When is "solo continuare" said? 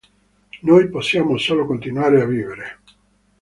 1.37-2.23